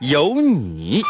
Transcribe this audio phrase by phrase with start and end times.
[0.00, 1.02] 有你。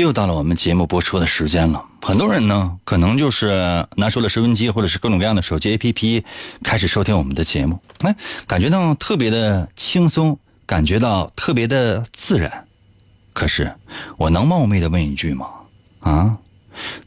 [0.00, 1.84] 又到了我们节目播出的时间了。
[2.02, 6.24] 很多人呢，可能就是拿出了收音机或者是各种各样的手机 APP，
[6.62, 7.78] 开始收听我们的节目。
[8.00, 12.66] 哎，感觉到特别的轻松，感觉到特别的自然。
[13.32, 13.74] 可是，
[14.16, 15.46] 我能冒昧的问一句吗？
[16.00, 16.38] 啊，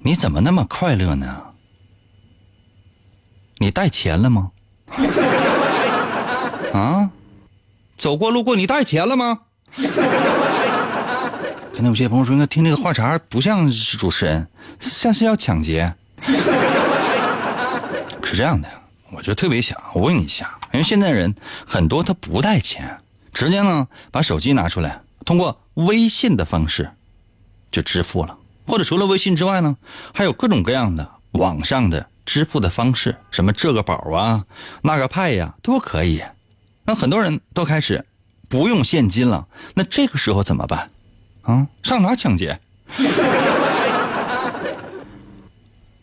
[0.01, 1.43] 你怎么那么快乐呢？
[3.57, 4.51] 你带钱了吗？
[6.73, 7.09] 啊，
[7.97, 9.39] 走过路过你带钱了吗？
[11.83, 14.47] 那有些朋友说，那听这个话茬不像是主持人，
[14.79, 15.93] 像是要抢劫。
[18.23, 18.69] 是这样的，
[19.11, 21.35] 我就特别想问一下，因为现在人
[21.67, 23.01] 很多他不带钱，
[23.33, 26.89] 直接呢把手机拿出来，通过微信的方式
[27.69, 29.75] 就支付了，或者除了微信之外呢，
[30.13, 34.45] 还有各种各样的网上的支付的方式，什么这个宝啊，
[34.83, 36.23] 那个派呀，都可以。
[36.85, 38.05] 那很多人都开始
[38.47, 40.89] 不用现金了，那这个时候怎么办？
[41.43, 42.59] 啊，上哪抢劫？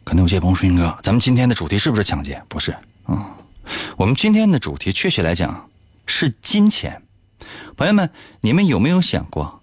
[0.04, 2.72] 可能有些朋友说：“哥，咱们今天的主题是不是抢劫？”不是
[3.04, 3.36] 啊，
[3.96, 5.70] 我们今天的主题确切来讲
[6.06, 7.02] 是金钱。
[7.76, 9.62] 朋友们，你们有没有想过，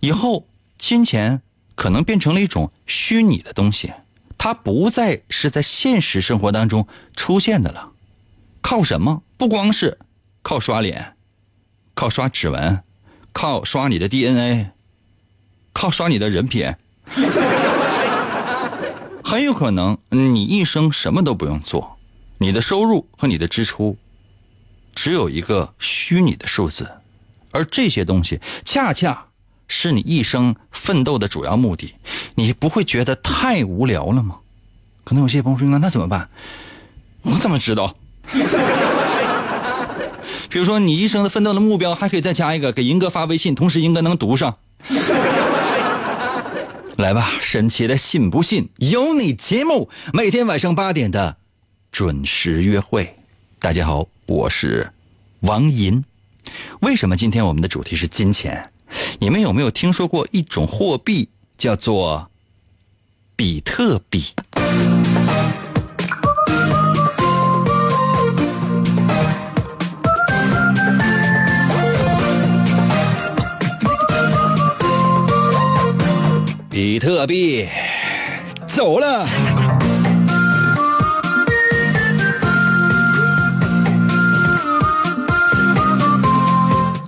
[0.00, 0.46] 以后
[0.78, 1.40] 金钱
[1.74, 3.92] 可能变成了一种虚拟的东西，
[4.36, 7.92] 它不再是在现实生活当中出现的了。
[8.60, 9.22] 靠什么？
[9.38, 9.98] 不光是
[10.42, 11.16] 靠刷脸，
[11.94, 12.82] 靠刷指纹，
[13.32, 14.72] 靠刷你的 DNA。
[15.76, 16.72] 靠刷你的人品，
[19.22, 21.98] 很有可能你一生什么都不用做，
[22.38, 23.98] 你的收入和你的支出
[24.94, 26.90] 只有一个虚拟的数字，
[27.50, 29.26] 而这些东西恰恰
[29.68, 31.94] 是你一生奋斗的主要目的，
[32.36, 34.36] 你不会觉得太无聊了吗？
[35.04, 36.30] 可能有些朋友说：“那怎么办？”
[37.20, 37.94] 我怎么知道？
[40.48, 44.56] 比如说，你一生的奋斗的目标还可以再加一个，给银哥发微信，同时银哥能读上。
[46.96, 51.36] 来吧，神奇的信不信由你节目，每天晚上八点的
[51.92, 53.14] 准时约会。
[53.58, 54.90] 大家好，我是
[55.40, 56.02] 王银。
[56.80, 58.72] 为什么今天我们的主题是金钱？
[59.18, 62.30] 你们有没有听说过一种货币叫做
[63.36, 64.24] 比特币？
[76.76, 77.66] 比特币
[78.66, 79.26] 走了。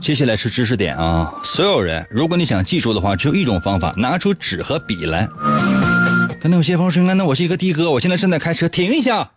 [0.01, 1.31] 接下来是知识点啊！
[1.45, 5.29] 所有人，如果你想记住的话，只有一种方法：拿出纸和笔来。
[6.41, 9.33] 可能有些朋友说：“那我是一个的哥，我现在正在开车，停一下。”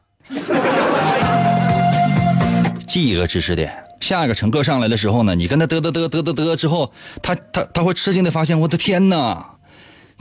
[2.88, 9.46] 记一个知识点，下一个乘客上来的时候呢，你跟他嘚嘚嘚嘚嘚嘚之后，他他他会吃惊的发现，我的天哪！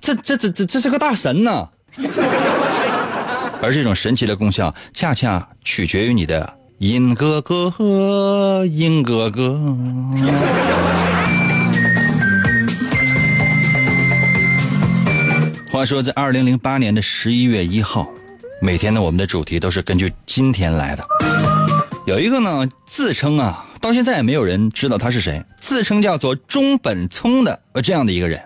[0.00, 1.68] 这这这这这是个大神呢，
[3.60, 9.60] 而这种神奇的功效，恰恰取决于你的音哥哥和音哥哥。
[15.70, 18.08] 话说，在二零零八年的十一月一号，
[18.60, 21.06] 每天呢，我们的主题都是根据今天来的。
[22.06, 28.42] 有一个呢，自称啊，到现在也没有人知道他是谁，自称叫做中本聪的呃这样的一个人。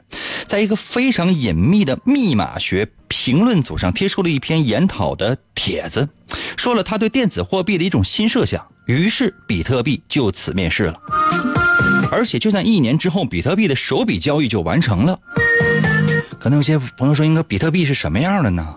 [0.46, 6.08] 在一个非常隐秘的密码学评论组上贴出了一篇研讨的帖子，
[6.56, 10.98] 说了他对电子货币的一种新设想，于是比特币就此面世了。
[12.10, 15.18] 而且就在一年之后，比特币的首笔交易就完成了。
[16.38, 18.76] 可能有些朋友说，应该比特币是什么样的呢？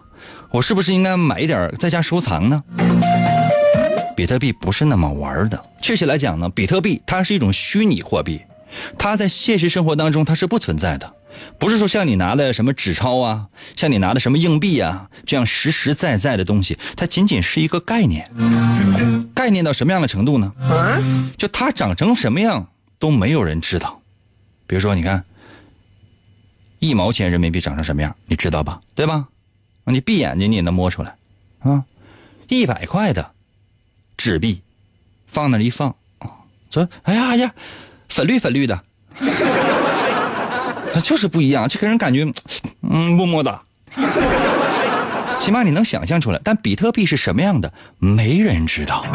[0.50, 2.64] 我是不是应该买一点在家收藏呢？
[4.16, 5.62] 比特币不是那么玩的。
[5.82, 8.42] 确切来讲呢，比特币它是一种虚拟货币，
[8.98, 11.14] 它在现实生活当中它是不存在的，
[11.60, 18.30] 不是说像你拿的什么纸钞啊，像你拿的什么硬币啊这样实实在在的东西，它仅仅是一个概念。
[19.34, 20.54] 概念到什么样的程度呢？
[21.38, 22.70] 就它长成什么样
[23.00, 24.02] 都没有人知道。
[24.66, 25.24] 比如说，你看
[26.80, 28.82] 一毛钱人民币长成什么样，你知道吧？
[28.96, 29.28] 对吧？
[29.86, 31.16] 你闭眼睛你也能摸出来
[31.60, 31.86] 啊。
[32.50, 33.32] 一百块的
[34.18, 34.62] 纸币
[35.28, 35.96] 放那里一放，
[36.70, 37.54] 说哎呀哎呀，
[38.10, 38.84] 粉绿粉绿的，
[41.02, 42.26] 就是不一样，这给人感觉
[42.82, 43.62] 嗯么么哒。
[45.40, 49.06] 起码你能想象出来，但比特币是什么样的，没人知道。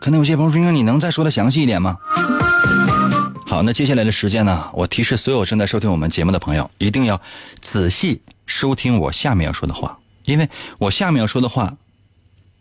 [0.00, 1.96] 可能有些朋友说：“你能再说的详细一点吗？”
[3.46, 4.70] 好，那接下来的时间呢？
[4.72, 7.20] 我提示所有正在收听我们节目的朋友，一定要
[7.60, 11.74] 仔细收听我下面要说的话，因为我下面要说的话，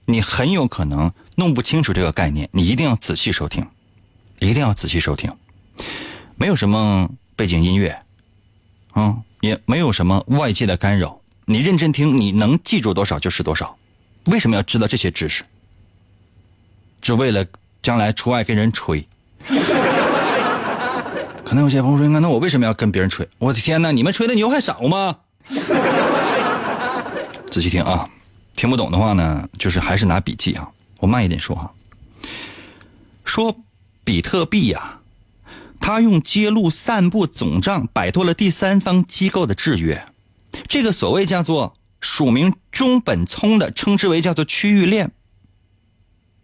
[0.06, 3.66] 你很有可能弄不清楚这个概念，你一定要仔细收听，
[4.40, 5.32] 一定要仔细收听，
[6.36, 8.01] 没有什么背景音乐，
[8.92, 9.18] 啊。
[9.42, 13.75] 也没有什么外界的干扰，你认真听，你能记住多少就是多少。
[14.28, 15.44] 为什么要知道这些知识？
[17.01, 17.44] 只为了
[17.81, 19.04] 将来出外跟人吹。
[21.44, 25.18] 可能有些朋友说：“那我为什么要跟别人吹？”我的天哪，你们吹的牛还少吗？
[27.50, 28.07] 仔细听啊，
[28.56, 30.69] 听不懂的话呢，就是还是拿笔记啊。
[31.00, 31.72] 我慢一点说啊。
[33.25, 33.57] 说
[34.04, 35.00] 比特币呀。
[35.81, 40.07] 他用揭露散布总账摆脱了第三方机构的制约，
[40.68, 45.12] 这个所谓叫做署名中本聪的称之为叫做区域链，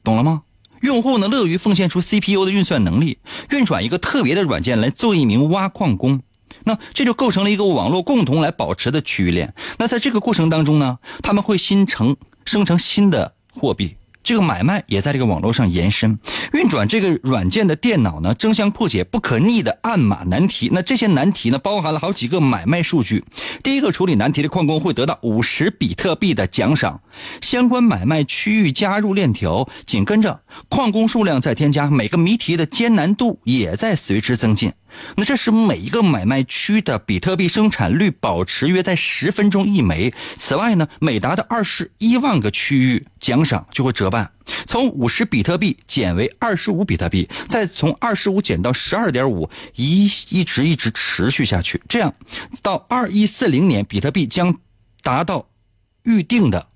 [0.03, 0.41] 懂了吗？
[0.81, 3.19] 用户呢乐于奉献出 CPU 的运算能力，
[3.51, 6.21] 运转一个特别的软件来做一名挖矿工，
[6.65, 9.53] 那这就构成了一个网络共同来保持的区域链。
[9.77, 13.95] 那在这个过程当中呢，他们会新成生成新的货币。
[14.27, 16.19] 这个买卖也在这个网络上延伸，
[16.51, 20.69] 运转这个软件的电脑呢，争相破解不可逆的暗码难题。
[20.73, 23.23] 那这些难题呢，包含了好几个买卖数据。
[23.63, 26.99] 第一个处理难题的矿工会得到五十比特币的奖赏，
[27.41, 34.71] 相关买卖区域加入链条，紧跟着矿工数量在添加，每个谜题的艰难度也在随之增进。
[35.15, 40.11] 那这是每一个买卖区的比特币生产率保持约在十分钟一枚。
[40.37, 44.31] 此外呢，每达到二十一万个区域，奖赏就会折半，
[44.65, 51.79] 从五十比特币减为二十五比特币，再从二十五减到十二点五，一一直一直持续下去。
[51.87, 52.13] 这样，
[52.63, 54.57] 到二一四零年，比特币将
[55.03, 55.49] 达到
[56.03, 56.69] 预定的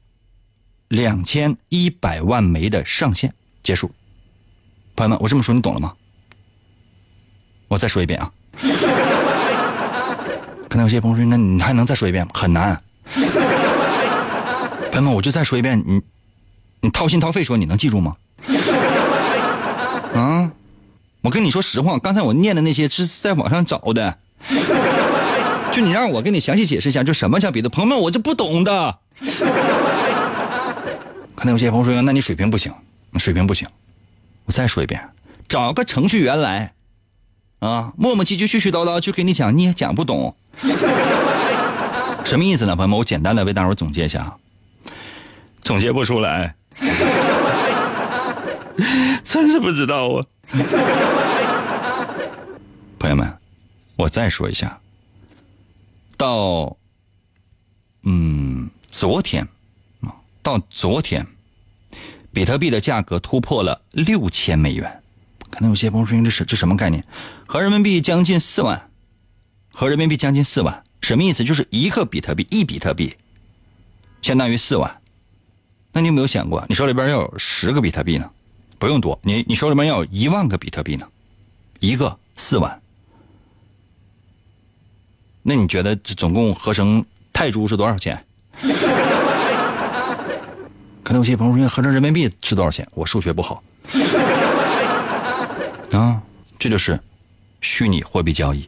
[0.91, 3.33] 两千一百万枚的上限。
[3.63, 3.89] 结束，
[4.93, 5.93] 朋友们，我这么说你懂了吗？
[7.69, 8.29] 我再说一遍啊！
[10.67, 12.81] 可能有些朋友说：“那你还能再说一遍吗？”很难。
[14.91, 16.01] 朋友们，我就再说一遍，你
[16.81, 18.17] 你掏心掏肺说，你能记住吗？
[20.13, 20.51] 啊！
[21.21, 24.17] 我跟你说实话，刚才我念的那些是在网上找的。
[25.71, 27.69] 就你让我跟你详细解释一下，就什么叫别的？
[27.69, 28.99] 朋友们，我就不懂的。
[31.41, 32.71] 可能有些朋友说：“那你水平不行，
[33.17, 33.67] 水平不行。”
[34.45, 35.09] 我再说一遍，
[35.47, 36.75] 找个程序员来。
[37.57, 40.35] 啊，磨磨唧唧、絮絮叨叨就给你讲，你也讲不懂，
[42.23, 42.75] 什么意思呢？
[42.75, 44.37] 朋友们，我简单的为大伙总结一下，
[45.63, 46.55] 总结不出来，
[49.23, 50.23] 真是不知道啊。
[52.99, 53.35] 朋友们，
[53.95, 54.79] 我再说一下，
[56.17, 56.77] 到
[58.03, 59.47] 嗯昨天
[60.01, 61.25] 啊，到昨天，
[62.33, 65.01] 比特币的价格突破了六千美元。
[65.49, 67.03] 可能有些朋友说：“这是这什么概念？
[67.45, 68.89] 合人民币将近四万，
[69.69, 71.43] 合人民币将近四万，什么意思？
[71.43, 73.15] 就是一个比特币，一比特币，
[74.21, 75.01] 相当于四万。
[75.91, 78.31] 那你有没有想过，你手里边要有十个比特币呢？
[78.79, 81.05] 不用多，你你手里边要有一万个比特币呢，
[81.81, 82.81] 一个四万。
[85.43, 88.25] 那你觉得这总共合成泰铢是多少钱？
[91.11, 92.87] 可能有些朋友说，合成人民币是多少钱？
[92.93, 93.61] 我数学不好。
[95.91, 96.23] ”啊，
[96.57, 96.97] 这就是
[97.59, 98.65] 虚拟货币交易。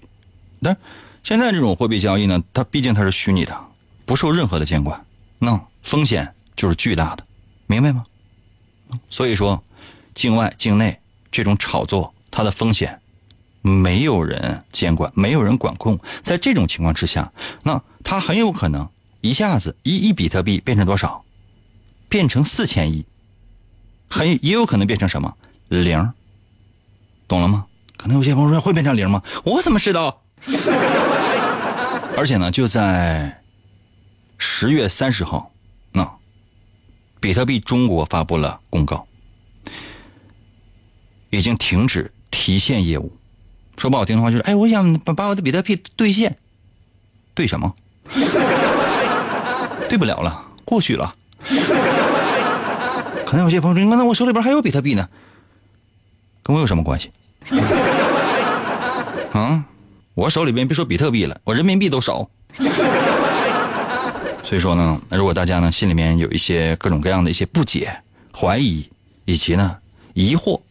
[0.62, 0.76] 但
[1.24, 3.58] 现在这种货币交易呢，它毕竟它是虚拟的，
[4.04, 5.06] 不受任何的监管，
[5.40, 7.26] 那风险就是巨大的，
[7.66, 8.04] 明白吗？
[9.10, 9.64] 所以说，
[10.14, 11.00] 境外、境内
[11.32, 13.00] 这种炒作，它的风险
[13.62, 15.98] 没有人监管，没有人管控。
[16.22, 17.32] 在这种情况之下，
[17.62, 18.86] 那它很有可能
[19.22, 21.24] 一下子一一比特币变成多少？
[22.14, 23.08] 变成四千亿，
[24.08, 25.36] 很也有可能变成什么
[25.68, 26.14] 零。
[27.28, 27.66] 懂了吗？
[27.98, 29.24] 可能有些朋友说会变成零吗？
[29.44, 30.22] 我怎么知道？
[32.16, 33.42] 而且呢，就在
[34.38, 35.52] 十月三十号，
[35.92, 36.08] 那
[37.20, 39.08] 比特币中国发布了公告，
[41.32, 43.12] 已经停止提现业务。
[43.76, 46.38] 说不好听的话就是，哎，我想把把我的比特币兑现，
[47.34, 47.74] 兑什么？
[49.90, 51.16] 兑不了了，过去了。
[53.26, 55.08] 可能有些朋友说，那我手里边还有比特币呢，
[56.44, 57.12] 跟我有什么关系？
[59.34, 59.66] 啊，
[60.16, 62.30] 我手里边别说比特币了，我人民币都少。
[64.44, 68.02] 所以说呢，如果大家呢心里面有一些各种各样的一些不解、
[68.38, 68.88] 怀疑
[69.26, 69.78] 以及呢
[70.14, 70.62] 疑惑，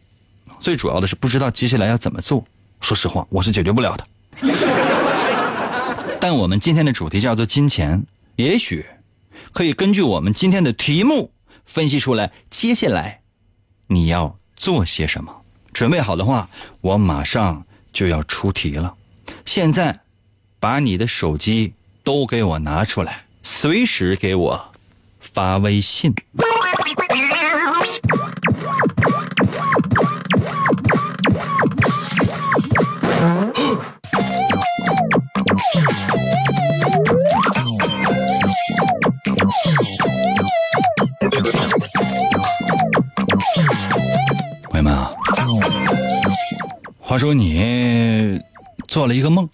[0.59, 2.45] 最主要的是不知道接下来要怎么做。
[2.79, 4.05] 说实话，我是解决不了的。
[6.19, 8.01] 但我们今天的主题叫做金钱，
[8.37, 8.85] 也许
[9.51, 11.31] 可以根据我们今天的题目
[11.65, 13.21] 分析出来，接下来
[13.87, 15.41] 你要做些什么。
[15.73, 16.49] 准备好的话，
[16.81, 18.93] 我马上就要出题了。
[19.45, 20.01] 现在，
[20.59, 21.73] 把你的手机
[22.03, 24.73] 都给我拿出来，随时给我
[25.19, 26.13] 发微信。
[47.13, 48.41] 话说你
[48.87, 49.47] 做了一个梦，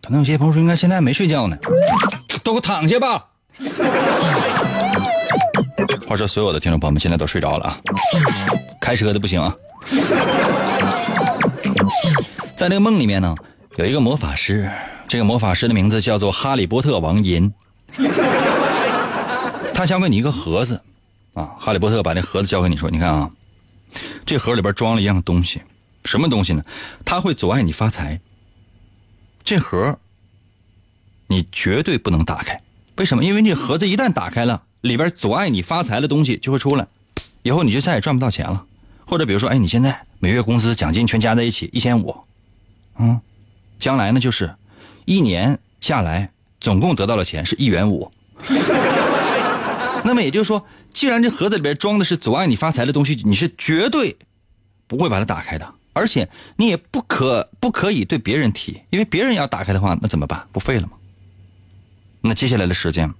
[0.00, 1.58] 可能有些朋友说应该现在没睡觉呢，
[2.44, 3.26] 都给我躺下吧。
[6.06, 7.80] 话说所有的听众朋友们现在都睡着了啊，
[8.80, 9.52] 开车的不行啊。
[12.54, 13.34] 在那个梦里面呢，
[13.74, 14.70] 有一个魔法师，
[15.08, 17.52] 这个魔法师的名字叫做哈利波特王银，
[19.74, 20.80] 他交给你一个盒子。
[21.34, 23.28] 啊，哈利波特把那盒子交给你，说：“你看啊，
[24.24, 25.60] 这盒里边装了一样东西，
[26.06, 26.62] 什么东西呢？
[27.04, 28.20] 它会阻碍你发财。
[29.44, 29.98] 这盒
[31.26, 32.60] 你绝对不能打开，
[32.96, 33.24] 为什么？
[33.24, 36.86] 因为这盒子一旦打开了，里边阻碍你发财的东西就会出来，
[37.42, 38.64] 以后你就再也赚不到钱了。
[39.06, 42.16] 或者比如说，哎，你现在每月工资、奖金全加在一起一千五，
[42.98, 43.20] 嗯，
[43.78, 44.54] 将来呢就是
[45.04, 48.10] 一年下来总共得到的钱是一元五。
[50.04, 50.64] 那么也就是说。”
[50.96, 54.16] 既然这盒子里边装的是阻碍你发财的东西，你是绝对
[54.86, 60.46] 不会把它打开的，而且你也不可不可以对别人提，因为别人要打开的话，那怎么办？
[60.52, 60.92] 不废了吗？
[62.20, 63.14] 那接下来的时间，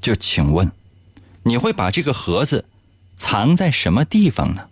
[0.00, 0.72] 就请问，
[1.44, 2.64] 你会把这个盒子
[3.14, 4.66] 藏在什么地方呢？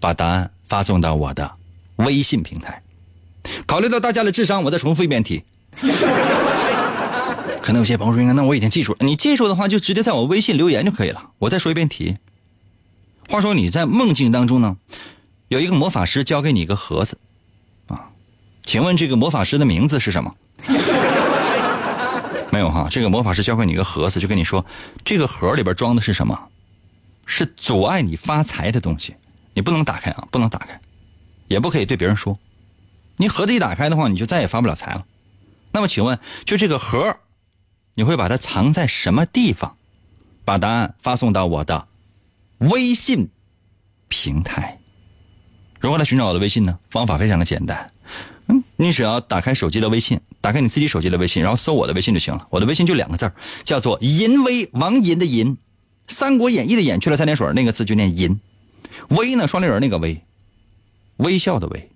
[0.00, 1.52] 把答案发送到我的
[1.96, 2.82] 微信平台。
[3.66, 5.44] 考虑到大家的智商，我再重复一遍题。
[7.60, 8.98] 可能有些朋友说：“那我已经记住了。
[9.00, 12.16] 你记住的话，就直接在我微信留言就可以了。”我再说一遍题。
[13.28, 14.76] 话说你在梦境当中呢，
[15.48, 17.18] 有一个魔法师交给你一个盒子，
[17.88, 18.10] 啊，
[18.62, 20.34] 请问这个魔法师的名字是什么？
[22.52, 24.64] 没有哈，这个魔法师交给你一个盒子，就跟你说，
[25.04, 26.48] 这个盒里边装的是什么？
[27.26, 29.16] 是阻碍你发财的东西，
[29.52, 30.80] 你不能打开啊，不能打开，
[31.48, 32.38] 也不可以对别人说。
[33.16, 35.04] 你盒子一打开的话，你就再也发不了财了。
[35.72, 37.16] 那么请问，就这个盒？
[37.94, 39.76] 你会把它藏在什么地方？
[40.44, 41.88] 把答案发送到我的
[42.58, 43.28] 微信
[44.08, 44.78] 平台。
[45.80, 46.78] 如何来寻找我的微信呢？
[46.88, 47.92] 方法非常的简单，
[48.48, 52.46] 嗯，你只要打开手机的微信，打开你自己手机的微信，然后搜我的微信就行了。
[52.50, 53.30] 我的微信就两个字
[53.62, 55.56] 叫做“银威”，王银的银，
[56.08, 58.40] 《三国演义》的演去了三点水，那个字就念银。
[59.10, 60.22] 威呢，双立人那个威，
[61.18, 61.90] 微笑的微。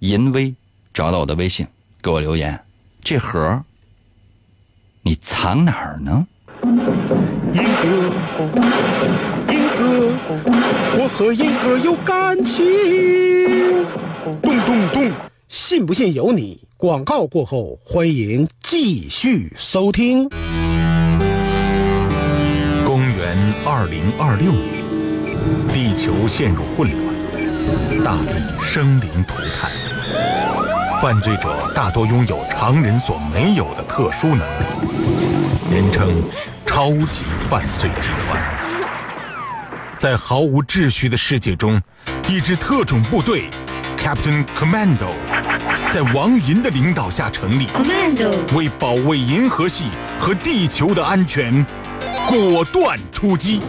[0.00, 0.54] 银威，
[0.94, 1.66] 找到我的微信，
[2.00, 2.58] 给我留言。
[3.02, 3.62] 这盒。
[5.02, 6.26] 你藏哪儿呢？
[10.32, 12.64] 我和银哥有感情。
[14.40, 15.10] 咚咚咚，
[15.48, 16.60] 信不信由你。
[16.76, 20.28] 广告过后，欢迎继续收听。
[22.84, 24.84] 公元二零二六年，
[25.68, 29.68] 地球陷入混乱，大地生灵涂炭，
[31.02, 34.64] 犯罪者大多拥有常人所没有的特殊能力。
[35.72, 36.08] 人称
[36.64, 38.59] “超级犯罪集团”。
[40.00, 41.78] 在毫无秩序的世界中，
[42.26, 43.50] 一支特种部队
[43.98, 45.12] “Captain Commando”
[45.92, 47.66] 在王银的领导下成立，
[48.54, 51.62] 为保卫银河系和地球的安全，
[52.26, 53.60] 果断出击。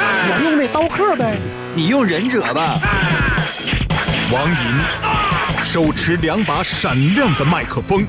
[0.00, 1.38] 我用那刀客呗，
[1.76, 2.76] 你用忍者吧。
[4.32, 8.04] 王银手持两把闪亮的麦克风。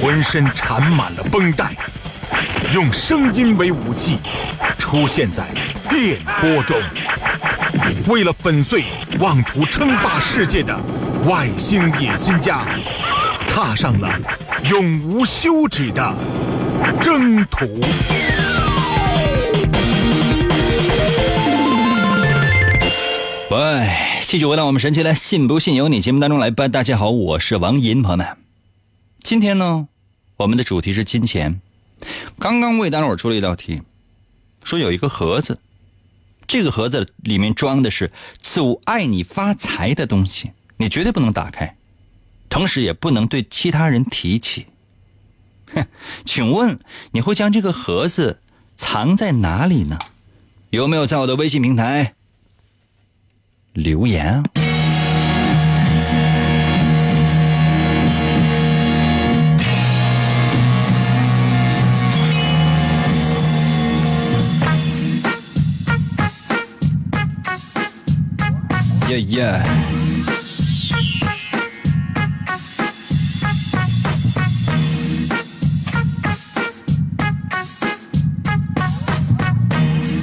[0.00, 1.72] 浑身缠满了绷带，
[2.72, 4.18] 用声音为武器，
[4.78, 5.44] 出现在
[5.88, 6.76] 电波中。
[8.08, 8.84] 为了粉碎
[9.18, 10.78] 妄图称霸世界的
[11.24, 12.64] 外星野心家，
[13.48, 14.08] 踏上了
[14.70, 16.14] 永无休止的
[17.00, 17.66] 征途。
[23.48, 23.88] 喂，
[24.22, 26.68] 继续回到我们神奇的“信不信由你”节目当中来吧。
[26.68, 28.26] 大家好，我是王银，朋友们。
[29.20, 29.88] 今天呢，
[30.36, 31.60] 我们的主题是金钱。
[32.38, 33.80] 刚刚为大伙儿出了一道题，
[34.64, 35.58] 说有一个盒子，
[36.46, 41.76] 这个盒子里面装的是阻碍你发财的东西，你绝对不能打开，
[42.48, 44.66] 同时也不能对其他人提起。
[45.74, 45.86] 哼，
[46.24, 46.78] 请问
[47.12, 48.40] 你会将这个盒子
[48.76, 49.98] 藏在哪里呢？
[50.70, 52.14] 有没有在我的微信平台？
[53.72, 54.42] 留言啊！
[69.08, 69.62] 耶耶！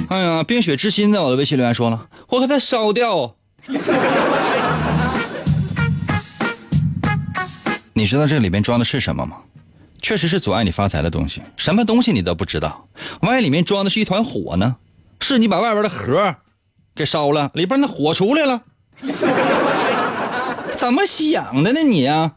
[0.08, 3.36] 哎呀，冰雪之心在我的微信留言说了，我给它烧掉。
[7.94, 9.38] 你知道这里面装的是什么吗？
[10.02, 11.40] 确实是阻碍你发财的东西。
[11.56, 12.86] 什么东西你都不知道，
[13.22, 14.76] 万一里面装的是一团火呢？
[15.20, 16.36] 是你把外边的盒
[16.94, 18.60] 给烧了，里边那火出来了，
[20.76, 22.32] 怎么想的呢你啊？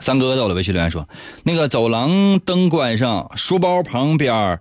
[0.00, 1.08] 三哥在我的微信留言说，
[1.44, 4.58] 那个走廊灯关上，书包旁边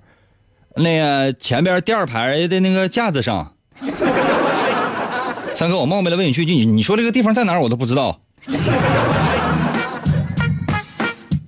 [0.75, 3.53] 那个前边第二排的那个架子上，
[5.55, 8.21] 三哥，我冒昧的问一句，你你说这个地方在哪儿，我都不知道。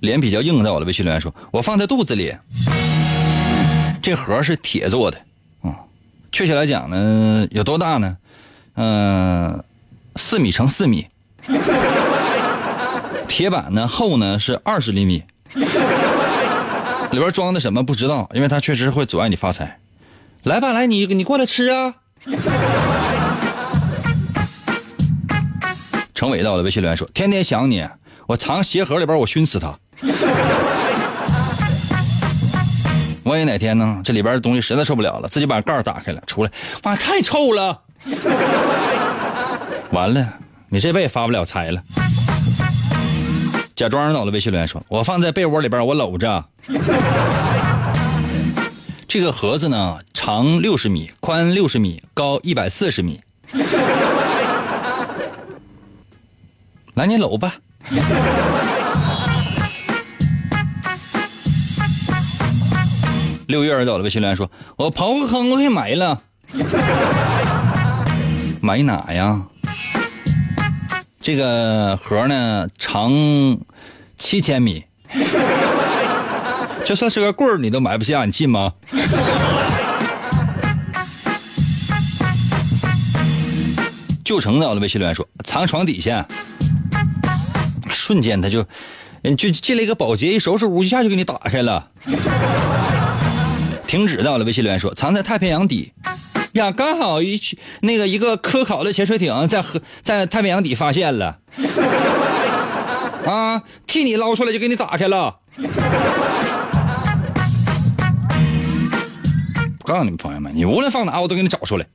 [0.00, 2.34] 脸比较硬，在我的微信留言说，我放在肚子里。
[4.02, 5.18] 这盒是铁做的，
[6.34, 8.16] 确切来讲呢，有多大呢？
[8.74, 9.62] 嗯，
[10.16, 11.06] 四米乘四米。
[13.28, 15.22] 铁板呢厚呢是二十厘米。
[17.12, 19.78] 里边装的什么不知道，因为它确实会阻碍你发财。
[20.42, 21.94] 来吧，来你你过来吃啊！
[26.16, 27.86] 程伟到了微信留言说：“天天想你，
[28.26, 29.78] 我藏鞋盒里边，我熏死他。
[33.24, 36.50] 万一哪天呢，这里边的东西实在受不了了，自己把盖打开了，出来，
[36.82, 37.80] 哇，太臭了！
[39.92, 40.34] 完了，
[40.68, 41.82] 你这辈子发不了财了。”
[43.74, 46.44] 假装到了微信留言说：“我放在被窝里边，我搂着。
[49.08, 53.20] 这个盒子呢，长六十米，宽六十米，高一百四十米。
[56.94, 57.56] 来，你搂吧。”
[63.46, 66.20] 六月儿走了微信留言说：“我刨个坑，我给埋了。
[68.62, 69.42] 埋哪呀？”
[71.20, 73.10] 这个盒呢，长
[74.18, 74.84] 七千米，
[76.84, 78.72] 就算是个棍儿，你都埋不下，你信吗？
[84.24, 86.26] 旧城的微信留言说，藏床底下，
[87.90, 88.64] 瞬间他就，
[89.36, 91.90] 就进了一个保洁，一收拾屋一下就给你打开了。
[93.94, 95.92] 停止到了微信留言说，藏在太平洋底。
[96.54, 101.38] 呀，刚好一去那个一个科考的潜水艇在河在太平洋底发现了，
[103.24, 105.36] 啊，替你捞出来就给你打开了。
[109.84, 111.86] 告诉你们朋友们，你无论放哪，我都给你找出来。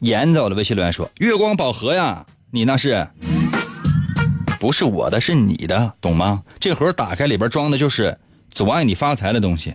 [0.00, 3.06] 严走了微信留言说：“月光宝盒呀，你那是
[4.58, 6.44] 不是我的，是你的，懂吗？
[6.58, 8.16] 这盒打开里边装的就是
[8.50, 9.74] 阻碍你发财的东西。”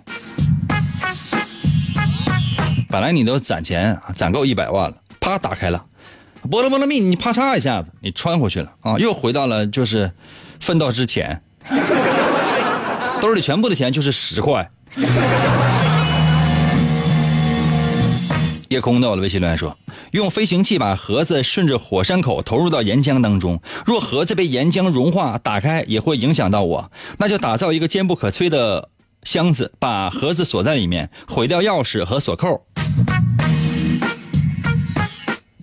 [2.89, 5.83] 本来你都攒钱攒够一百万了，啪打开了，
[6.51, 10.11] 波罗波罗蜜，你啪嚓一下子你穿回去了啊，又回到了就是
[10.59, 11.41] 奋斗之前，
[13.19, 14.69] 兜里全部的钱就是十块。
[18.73, 19.77] 夜空在我的微信留言说，
[20.13, 28.89] 用飞行器把盒子顺着火山口投入到岩浆当中，若盒子被岩浆融化，打开也会影响到我，那就打造一个坚不可摧的
[29.21, 32.65] 箱子，把盒子锁在里面，毁掉钥匙和锁扣。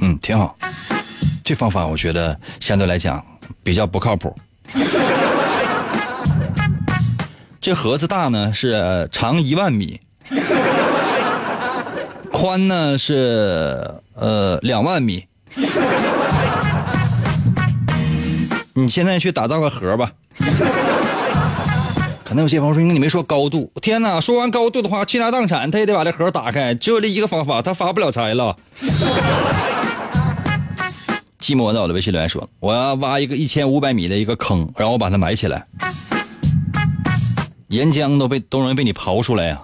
[0.00, 0.56] 嗯，挺好。
[1.42, 3.20] 这方法我觉得相对来讲
[3.64, 4.32] 比较不靠谱。
[7.60, 9.98] 这盒子大呢是长一万米，
[12.32, 15.24] 宽呢是呃两万米。
[18.74, 20.12] 你现在去打造个盒吧。
[22.24, 23.72] 可能有些朋友说，你没说高度。
[23.82, 26.72] 天哪，说完高度的话，倾家荡产他也得把这盒打开。
[26.74, 28.54] 只有这一个方法，他发不了财了。
[31.40, 35.66] 寂寞在我的微信留言说：“我要挖一个一千五百米的一个坑，然后我把它埋起来，
[37.66, 39.60] 岩浆都被都容易被你刨出来呀、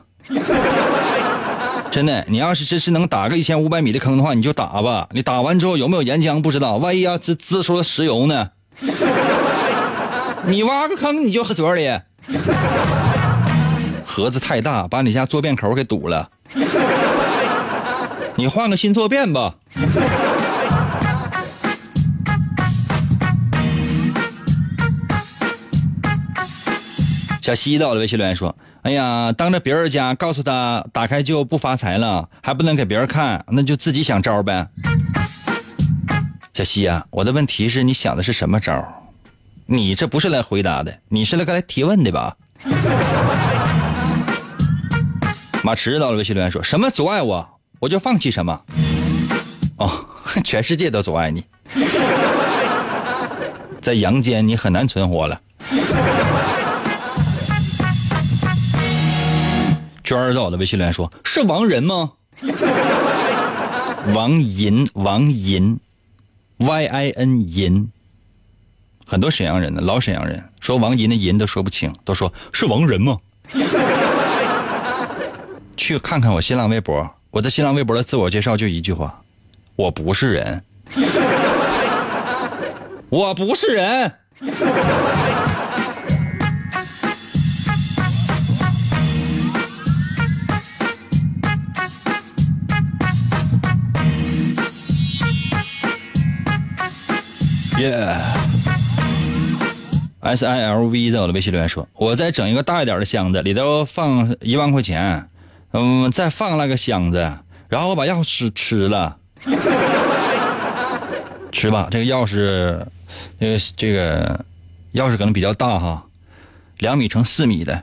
[1.96, 5.08] 真的，你要是真是能打个一千五百米的坑的话，你就打吧。
[5.12, 8.50] 你打完之后有没有岩浆不知道，万一要滋滋出了石油呢？
[10.44, 11.98] 你挖个坑你就嘴里，
[14.04, 16.28] 盒子太大，把你家坐便口给堵了。
[18.34, 19.54] 你换个新坐便吧。
[27.40, 28.54] 小西到了微信留言说
[28.86, 34.68] ：“哎呀，当着别人家告诉他打开就不发财了，还不能给别人看，那就自己想招呗。”
[36.54, 38.86] 小西啊，我的问题是你想的是什么招？
[39.66, 42.36] 你这不是来回答的，你是来来提问的吧？
[45.64, 48.62] 马驰到了微信留言说：“什么阻碍我，我就放弃什么。”
[49.78, 50.06] 哦，
[50.44, 51.42] 全世界都阻碍你，
[53.82, 55.40] 在阳间你很难存活了。
[60.06, 62.12] 娟儿在我的微信留言说：“是王仁吗？”
[64.14, 65.80] 王银，王银
[66.58, 67.90] ，Y I N 银。
[69.04, 73.18] 很多沈阳人呢，老沈阳人说王银的银都说不清，都说是王仁吗？
[75.76, 79.20] 去看看我新浪微博，我在新浪微博的自我介绍就一句话：
[79.74, 80.62] 我不是人，
[83.08, 84.12] 我不是人。
[97.78, 98.18] 耶、
[100.20, 105.28] S I L V 在我的微信留言说：“我再整一个大一点的箱子，里头放一万块钱，
[105.72, 107.36] 嗯，再放那个箱子，
[107.68, 109.18] 然后我把钥匙吃了，
[111.52, 111.88] 吃吧。
[111.90, 112.82] 这个钥匙，
[113.38, 114.44] 这个这个
[114.94, 116.02] 钥匙可能比较大哈，
[116.78, 117.82] 两米乘四米的，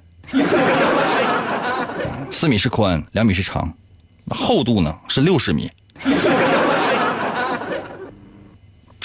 [2.31, 3.71] 四米是宽，两米是长，
[4.31, 5.69] 厚度呢是六十米，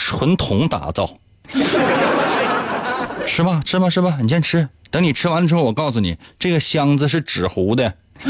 [0.09, 1.07] 纯铜打造。
[3.27, 4.67] ”吃吧，吃吧，吃吧，你先吃。
[4.91, 7.93] 等你吃完了之后，我告诉你，这个箱子是纸糊的。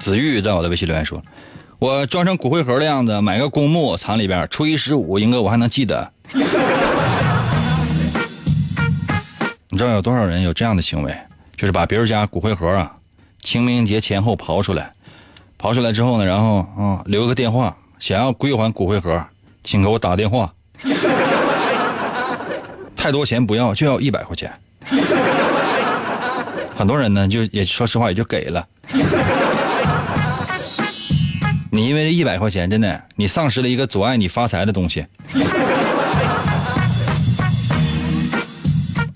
[0.00, 1.20] 子玉在我的微信留言说
[1.78, 6.10] ：“我装成骨灰盒的样子，买个公墓藏里边，初一十五，英哥我还能记得。
[9.68, 11.14] ”你知道有多少人有这样的行为？
[11.58, 12.96] 就是把别人家骨灰盒啊，
[13.42, 14.94] 清明节前后刨出来，
[15.60, 17.76] 刨出来之后呢，然后啊、嗯、留个电话。
[17.98, 19.22] 想要归还骨灰盒，
[19.62, 20.50] 请给我打电话。
[22.96, 24.50] 太多钱不要，就要一百块钱。
[26.74, 28.66] 很多人呢，就也说实话也就给了。
[31.70, 35.04] 你因为这一百块钱，真的你丧失了一个阻碍你发财的东西。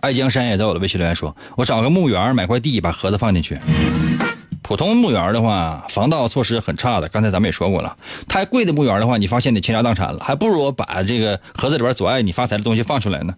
[0.02, 3.58] 爱江山也在我的微信留言说：“我找个墓园买块地，把盒子放进去。”
[4.66, 7.06] 普通墓园的话，防盗措施很差的。
[7.10, 7.94] 刚才咱们也说过了，
[8.26, 13.34] 太贵的墓园的话，你发现你倾家荡产了，还不如把这个盒子里边阻碍你发财的东西放出来呢。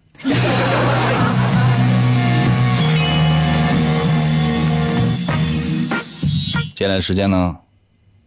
[6.76, 7.56] 接下来时间呢，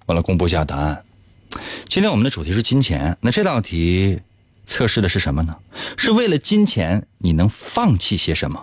[0.05, 1.01] 我来公布一下答案。
[1.85, 4.19] 今天我们的主题是金钱，那这道题
[4.65, 5.55] 测试的是什么呢？
[5.95, 8.61] 是为了金钱，你能放弃些什么？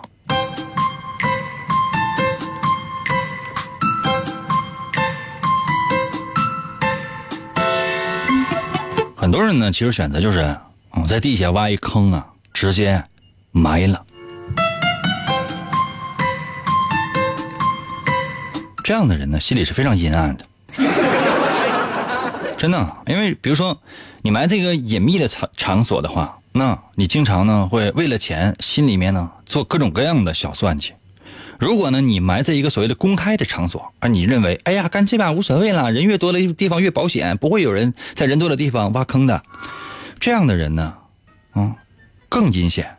[9.27, 10.57] 很多人呢，其实选择就是，
[10.95, 13.03] 嗯，在地下挖一坑啊，直接
[13.51, 14.05] 埋了。
[18.85, 20.45] 这样的人呢，心里是非常阴暗的，
[22.57, 22.95] 真的。
[23.05, 23.77] 因为比如说，
[24.21, 30.93] 你埋这个隐秘的场场所的话，那你经常呢会为了钱，心里面呢做各种各样的小算计。
[31.59, 39.41] 如果呢，你埋在一个所谓的公开的场所，而你认为，哎呀，干这把无所谓了，人越多的地方越保险，不会有人在人多的地方挖坑的。
[40.19, 40.93] 这样的人呢，
[41.55, 41.75] 嗯，
[42.29, 42.97] 更阴险，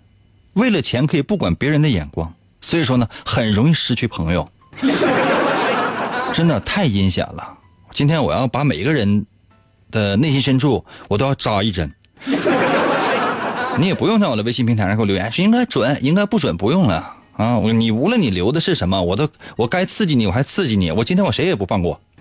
[0.55, 4.49] 为了钱可以不管别人的眼光，所以说呢，很容易失去朋友。
[6.33, 7.59] 真的太阴险了。
[7.91, 9.27] 今天我要把每一个人
[9.91, 11.93] 的内心深处，我都要扎一针。
[13.79, 17.17] 你也不用在我的微信平台上给我留言，是应该准，应该不准，不用了。
[17.39, 20.91] 啊，我你无论你留的是什么，我都我该刺激你，我还刺激你。
[20.91, 22.01] 我今天我谁也不放过。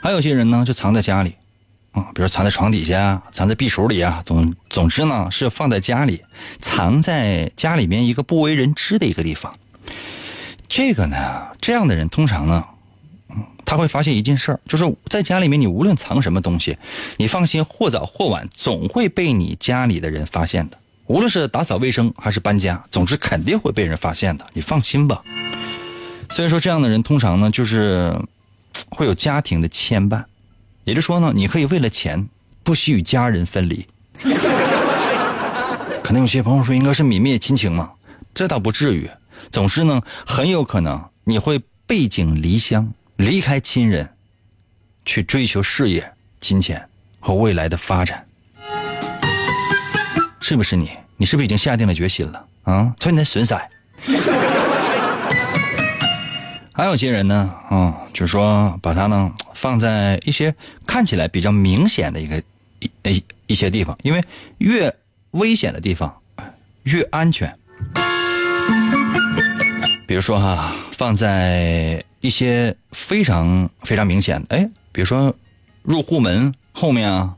[0.00, 1.34] 还有些人呢，就藏在家里，
[1.90, 6.22] 啊，比如藏在床底下，藏在壁橱里啊，总总之呢是放在家里，
[6.60, 9.52] 藏在家里面一个不为人知的一个地方。
[10.68, 12.64] 这个呢，这样的人通常呢，
[13.30, 16.78] 嗯，他会发现一件事儿，就是在家里面，你无论藏什么东西，
[17.16, 20.78] 你放心，或早或晚总会被你家里的人发现的。
[21.08, 25.22] 无论是打扫卫生还是搬家，总之肯定会被人发现的，你放心吧。
[26.28, 28.14] 所以说，这样的人通常呢，就是
[28.90, 30.22] 会有家庭的牵绊，
[30.84, 32.28] 也就是说呢，你可以为了钱
[32.62, 33.86] 不惜与家人分离。
[36.04, 37.90] 可能有些朋友说，应该是泯灭亲情嘛？
[38.34, 39.08] 这倒不至于。
[39.50, 44.10] 总之呢，很有可能你会背井离乡，离开亲人，
[45.06, 46.86] 去追求事业、金钱
[47.18, 48.27] 和未来的发展。
[50.40, 50.90] 是不是你？
[51.16, 52.94] 你是不是已经下定了决心了啊？
[52.98, 53.60] 存你的损色。
[56.72, 60.54] 还有些人呢，啊，就是说把它呢放在一些
[60.86, 62.40] 看起来比较明显的一个
[62.78, 64.22] 一一一些地方，因为
[64.58, 64.94] 越
[65.32, 66.16] 危险的地方
[66.84, 67.52] 越安全。
[70.06, 75.34] 比如说哈，放在一些非常非常明显的，哎，比如说
[75.82, 77.34] 入户门后面啊，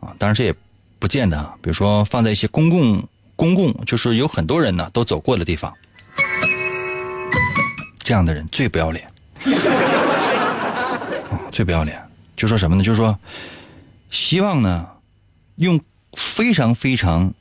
[0.00, 0.54] 啊，当然这也
[1.04, 1.36] 不见得。
[1.60, 5.70] 比如说放在一些公共公共，就是有很多人呢都走过的地方，
[7.98, 9.06] 这样的人最不要脸，
[11.52, 12.02] 最不要脸。
[12.38, 12.82] 就说什么呢？
[12.82, 13.18] 就是说，
[14.10, 14.88] 希望呢
[15.56, 15.78] 用
[16.14, 17.34] 非常非常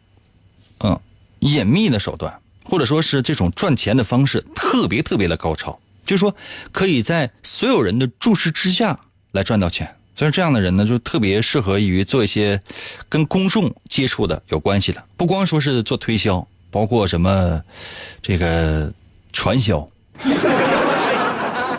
[0.79, 0.99] 嗯
[1.39, 2.37] 隐秘的手段。
[2.65, 6.35] 或者说是这种赚钱的方式特别特别的高超，就是说
[6.73, 8.99] 可以在所有人的注视之下
[9.31, 9.95] 来赚到钱。
[10.15, 12.61] 所以这样的人呢，就特别适合于做一些
[13.09, 17.61] 跟公众接触的有关系的，不光说是做推销，包括什么
[18.21, 18.91] 这个
[19.31, 19.79] 传销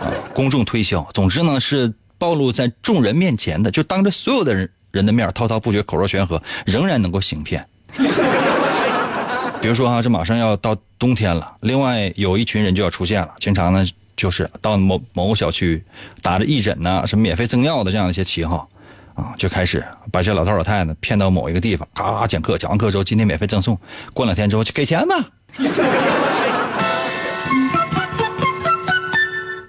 [0.02, 1.06] 啊，公众推销。
[1.14, 7.64] 总之呢，是暴露在众人面前的，就当着所有的人人的面滔滔不绝，口若悬河，仍然能够行骗。
[9.60, 13.86] 比如说哈，这马上要到冬天了，另外有一群人就要出现了，经常呢
[14.16, 15.84] 就是到某某个小区，
[16.22, 18.68] 打着义诊呐、什么免费赠药的这样一些旗号，
[19.14, 23.78] 啊，就开始把这老头老太太骗到某一个地方，咔咔讲课，讲完课之后今天免费赠送，
[24.12, 25.14] 过两天之后就给钱吧，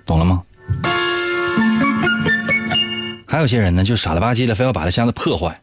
[0.06, 0.44] 懂了吗？
[3.26, 5.60] 还有些人呢，就傻了吧唧的，非要把这箱子破坏，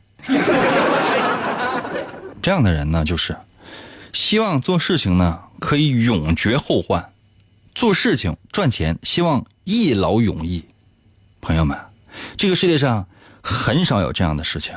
[2.42, 3.37] 这样的人呢，就是。
[4.12, 7.12] 希望做事情呢可以永绝后患，
[7.74, 10.64] 做事情赚钱希望一劳永逸。
[11.40, 11.78] 朋友们，
[12.37, 13.06] 这个世界上
[13.42, 14.74] 很少有这样的事情，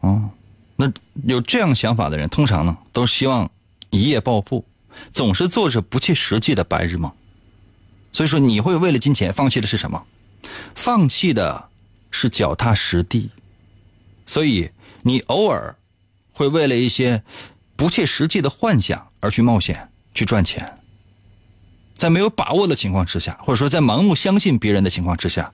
[0.00, 0.30] 啊，
[0.76, 0.92] 那
[1.24, 3.50] 有这样想法的人，通常呢都希望
[3.90, 4.64] 一夜暴富，
[5.12, 7.12] 总是做着不切实际的白日梦。
[8.12, 10.06] 所以说，你会为了金钱放弃的是什么？
[10.74, 11.68] 放弃的
[12.10, 13.30] 是脚踏实地。
[14.26, 14.70] 所以
[15.02, 15.76] 你偶尔
[16.32, 17.22] 会为了一些。
[17.78, 20.77] 不切实际的幻想而去冒险去赚钱，
[21.98, 25.52] 在没有把握的情况之下，或者说在盲目相信别人的情况之下，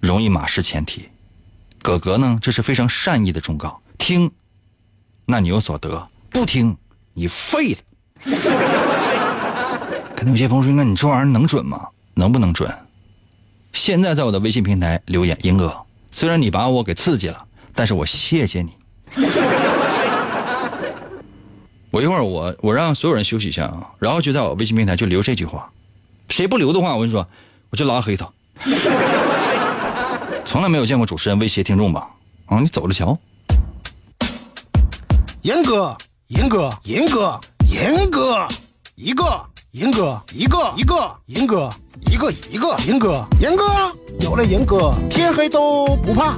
[0.00, 1.08] 容易马失前蹄。
[1.80, 4.30] 哥哥呢，这是非常善意的忠告，听，
[5.24, 6.76] 那你有所得；不听，
[7.14, 7.78] 你废了。
[10.14, 11.88] 可能有些朋友说：“那你这玩意儿能准吗？
[12.12, 12.70] 能不能准？”
[13.72, 15.74] 现在在我的微信平台留言，英哥，
[16.10, 18.76] 虽然你把我给刺激了，但是我谢谢你。
[21.96, 25.70] 我一会儿我我让所有人休息一下啊，然后就在我微信平台就留这句话，
[26.28, 27.26] 谁不留的话，我跟你说，
[27.70, 28.30] 我就拉黑他。
[30.44, 32.10] 从来没有见过主持人威胁听众吧？
[32.44, 33.18] 啊，你走着瞧。
[35.40, 38.46] 严哥，严哥，严哥，严哥，
[38.96, 41.70] 一个，严哥，一个，一个，严哥，
[42.10, 43.64] 一个一个，严哥，严哥，
[44.20, 46.36] 有了严哥，天黑都不怕。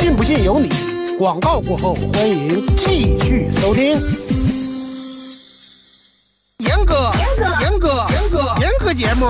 [0.00, 0.68] 信不信由你。
[1.16, 3.96] 广告过后，欢迎继续收听。
[6.64, 7.12] 严哥，
[7.60, 9.26] 严哥，严哥，严哥节目，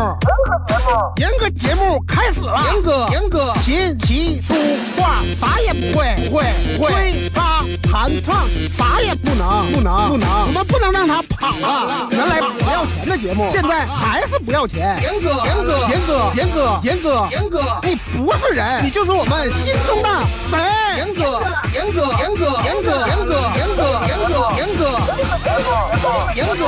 [1.17, 2.01] 严哥节目。
[2.07, 2.63] 开始了。
[2.73, 4.55] 严哥，严哥，琴棋书
[4.97, 6.45] 画啥也不会，不会，
[6.77, 6.91] 不会。
[6.93, 7.29] 吹。
[7.35, 10.29] 拉弹唱啥也不能，不能，不能。
[10.47, 12.09] 我们不能让他跑了。
[12.11, 14.99] 原来不要钱的节目，现在还是不要钱。
[15.03, 20.09] 严哥，严哥，严哥，严哥，严哥，严哥，你不是人，你就是我们心中的
[20.51, 20.59] 神。
[20.97, 21.41] 严哥，
[21.73, 24.83] 严哥，严哥，严哥，严哥，严哥，严哥，严哥，
[26.35, 26.65] 严哥。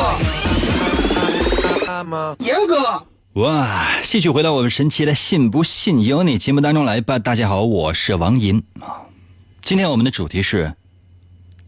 [2.39, 3.03] 严哥，
[3.35, 3.99] 哇！
[4.03, 7.19] 继续回到我们神奇的“信不信由你”节目当中来吧。
[7.19, 9.03] 大家好，我是王银啊。
[9.63, 10.73] 今天我们的主题是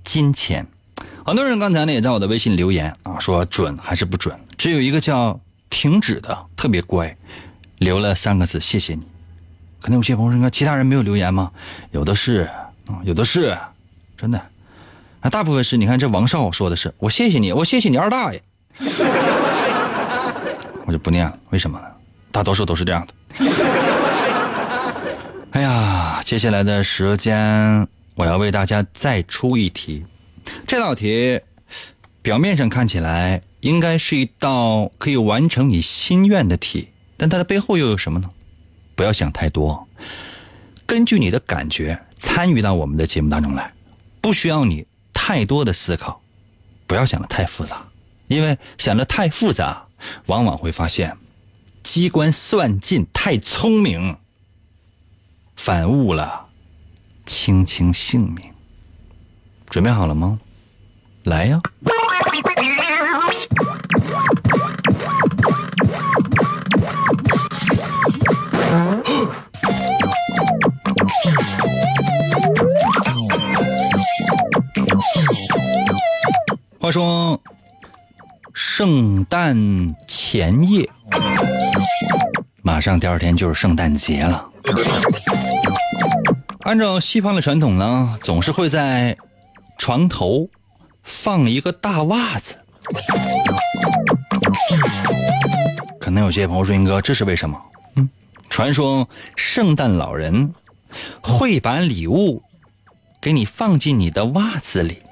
[0.05, 0.67] 金钱。
[1.25, 4.35] 很多人刚才呢也在我的微信留言啊，说准还是不准？
[4.57, 7.17] 只有一个叫停止的特别乖，
[7.79, 9.07] 留了三个字：谢谢你。
[9.81, 11.51] 可能有些朋友说，其他人没有留言吗？
[11.93, 12.51] 有的是，
[13.05, 13.57] 有的是，
[14.17, 14.39] 真的。
[15.21, 18.43] 啊，大部分是你看这王少说的是，我谢谢你，我谢谢你二大爷。
[20.87, 21.39] 我就不念了。
[21.51, 21.87] 为什么呢？
[22.33, 23.15] 大多数都是这样的。
[25.53, 27.87] 哎呀，接下来的时间
[28.21, 30.05] 我要为大家再出一题。
[30.67, 31.41] 这道题
[32.21, 38.31] 表面上看起来应该是一道可以完成你心愿的题，但它的背后又有什么呢？
[38.95, 39.89] 不要想太多，
[40.85, 43.73] 根据你的感觉参与到我们的节目当中来，
[44.21, 46.21] 不需要你太多的思考，
[46.87, 47.89] 不要想的太复杂，
[48.29, 49.87] 因为想的太复杂，
[50.27, 51.17] 往往会发现
[51.83, 54.19] 机关算尽太聪明。
[55.57, 56.50] 反误了
[57.31, 58.53] 清清性命，
[59.69, 60.37] 准备好了吗？
[61.23, 61.61] 来呀！
[76.81, 77.41] 话说，
[78.53, 80.91] 圣诞前夜，
[82.63, 84.51] 马上第二天就是圣诞节了。
[86.71, 89.17] 按照西方的传统呢，总是会在
[89.77, 90.49] 床头
[91.03, 92.55] 放一个大袜子。
[95.99, 97.61] 可能有些朋友说：“英哥，这是为什么？”
[97.97, 98.09] 嗯，
[98.49, 100.55] 传说圣诞老人
[101.21, 102.41] 会把礼物
[103.21, 105.03] 给你放进你的袜子里。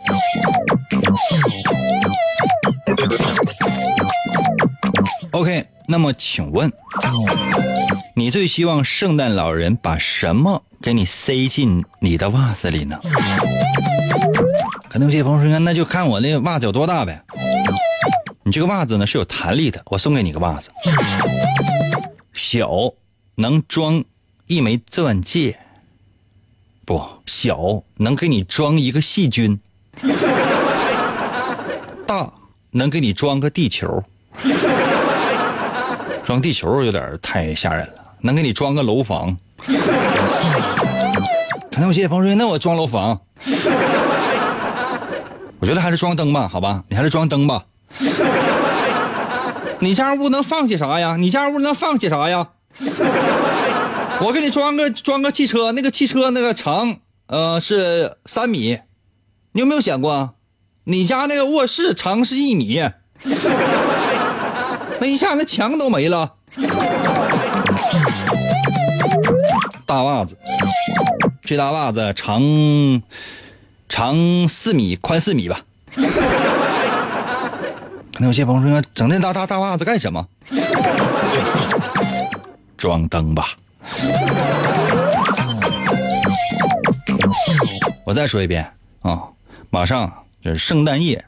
[5.32, 6.72] OK，那么请问，
[8.14, 10.62] 你最希望圣诞老人把什么？
[10.80, 12.98] 给你塞进你的袜子里呢？
[14.88, 17.22] 可能有些朋友说，那就看我那袜子有多大呗。
[18.44, 20.70] 你这个袜子呢是有弹力的，我送给你个袜子，
[22.32, 22.70] 小
[23.34, 24.02] 能装
[24.46, 25.58] 一枚钻戒，
[26.86, 29.58] 不小能给你装一个细菌，
[32.06, 32.32] 大
[32.70, 34.02] 能给你装个地球，
[36.24, 39.36] 装地球有点太吓人了，能给你装个楼房。
[41.70, 43.20] 可能有些朋友说：“那我装楼房，
[45.60, 46.82] 我觉得还是装灯吧，好吧？
[46.88, 47.64] 你还是装灯吧。
[49.80, 51.16] 你家屋能放些啥呀？
[51.16, 52.48] 你家屋能放些啥呀？
[54.20, 56.96] 我给你装个装个汽车，那个汽车那个长
[57.28, 58.80] 呃是三米，
[59.52, 60.34] 你有没有想过，
[60.84, 62.82] 你家那个卧室长是一米，
[65.00, 66.34] 那一下那墙都没了。”
[69.88, 70.36] 大袜子，
[71.40, 72.42] 这大袜子长
[73.88, 75.64] 长四米，宽四米吧。
[78.20, 80.28] 那有些朋友说，整那大大大袜子干什么？
[82.76, 83.56] 装灯吧。
[88.04, 88.70] 我再说一遍
[89.00, 89.22] 啊，
[89.70, 90.12] 马上
[90.44, 91.24] 就是圣诞夜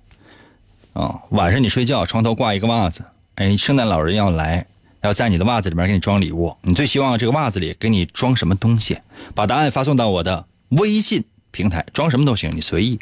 [0.93, 3.03] 啊，晚上你睡觉床头挂一个袜子，
[3.37, 4.67] 哎，圣诞老人要来。
[5.03, 8.99] 要在你的袜子里面给你装礼物，你最希望这个袜子里给你装什么东西？
[9.35, 12.99] 把答案发送到我的微信平台，装什么都行，你随意。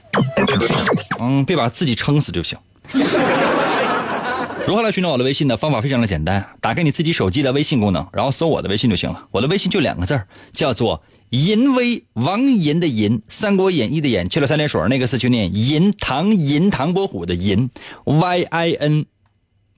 [1.19, 2.59] 嗯，别把自己撑死就行。
[4.67, 5.57] 如何来寻找我的微信呢？
[5.57, 9.27] 方法非常的简单，打开你自己手机的微信功能，然后搜我的微信就行了。
[9.31, 17.71] 我的微信就两个字叫做“银威”，王银的银，《三国演义》的演，去了三点水那个字就念银，唐银，唐伯虎的银
[18.05, 19.07] ，Y I N，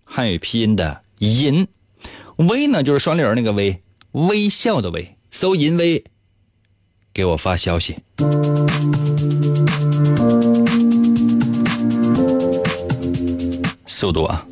[0.05, 1.67] 汉语拼音的银。
[2.49, 5.17] 微呢，就是双立人那个微，微笑的微。
[5.31, 6.05] 搜银微，
[7.15, 7.97] 给我发消息。
[13.87, 14.47] 速度啊！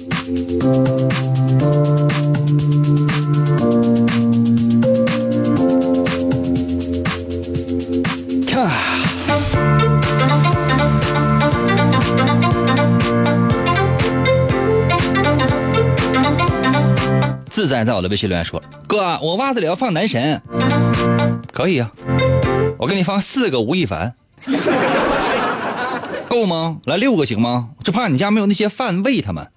[17.58, 20.40] 自在在我的微信留言说：“哥，我袜子里要放男神，
[21.52, 21.90] 可以呀，
[22.78, 24.14] 我给你放四个吴亦凡，
[26.28, 26.76] 够吗？
[26.84, 27.70] 来六个行吗？
[27.82, 29.48] 就怕你家没有那些饭喂他们。”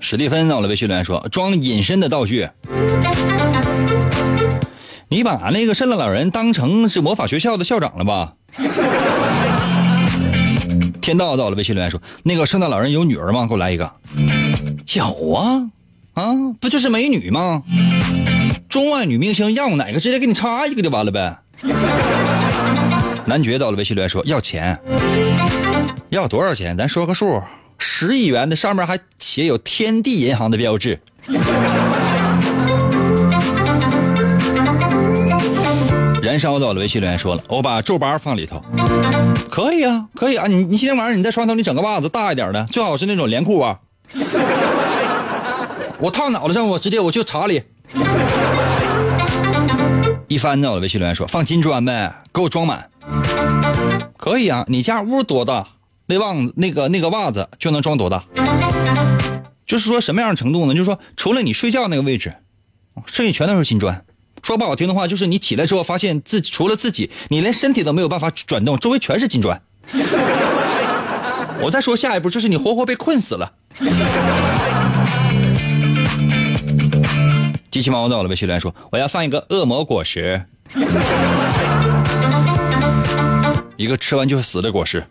[0.00, 2.48] 史蒂芬在我的微信留言说：“装隐身的道具，
[5.10, 8.32] 你把那个圣诞老人当成是魔法学校的校长了吧？”
[11.02, 13.46] 天道到了，微信留言说：“那个圣诞老人有女儿吗？
[13.46, 13.92] 给我来一个。”
[14.94, 15.68] 有啊，
[16.14, 17.62] 啊，不就是美女吗？
[18.68, 21.36] 中外女明星要哪个，直接给你插一个就完了呗。
[23.26, 24.78] 男爵到了，微信留言说：“要钱，
[26.10, 26.76] 要多少钱？
[26.76, 27.42] 咱说个数，
[27.78, 30.98] 十亿元的，上面还写有天地银行的标志。”
[36.32, 38.62] 燃燃烧到了微信留言说了，我把皱巴放里头，
[39.50, 43.80] 可以啊，可以啊，你你今天晚上你在床头你整个袜子大一点的，最好是那种连裤啊，
[46.00, 47.62] 我套脑袋上，我直接我就查里。
[50.26, 52.88] 一翻到了微信留言说放金砖呗，给我装满，
[54.16, 55.68] 可以啊，你家屋多大，
[56.06, 58.24] 那袜那个那个袜子就能装多大，
[59.66, 60.72] 就是说什么样的程度呢？
[60.72, 62.36] 就是说除了你睡觉那个位置，
[63.04, 64.06] 剩下全都是金砖。
[64.42, 69.62] 说不好听的话，就是你起来之后发现自己除了自己，你连身体都没有办法转动，周围全是金砖。
[71.62, 73.52] 我再说下一步，就是你活活被困死了。
[77.70, 80.44] 机器猫到了，微信留言说：“我要放一个恶魔果实，
[83.76, 85.06] 一个吃完就死的果实。”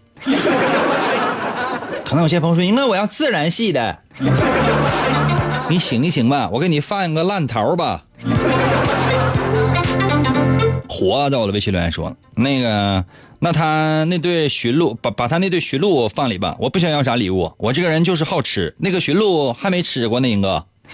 [2.05, 3.99] 可能有些朋友说：“因为我要自然系的。”
[5.69, 8.03] 你醒一醒吧，我给你放一个烂桃吧。
[11.01, 13.03] 活在我的，微信留言说：“那个，
[13.39, 18.75] 那他那对驯鹿，把把他那对驯鹿放里吧，我不想要啥礼物，我这个人就是好吃。
[18.77, 20.63] 那个驯鹿还没吃过呢，英哥。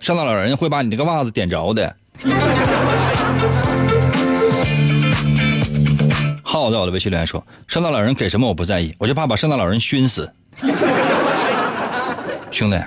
[0.00, 1.94] 圣诞老人会把你这个袜子点着的。”
[6.42, 10.32] 好到了，微信留言说：“圣诞老人给什么我不在意，我就怕把圣诞老人熏死。”
[12.50, 12.82] 兄弟，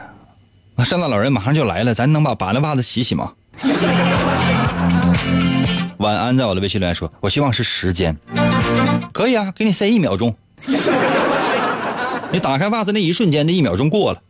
[0.76, 3.34] 那圣诞老人马上就来了，咱能把把那袜子洗洗吗？
[5.97, 8.15] 晚安，在我的微信留言说：“我希望是时间，
[9.11, 10.36] 可以啊，给你塞一秒钟。
[12.32, 14.21] 你打开袜子那一瞬间，这一秒钟过了。”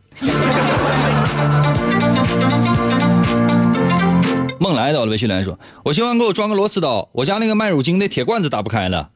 [4.58, 9.10] 梦来到了微信留言说：“我希望给我装个螺丝刀，我家那个卖乳精的铁罐子打不开了。”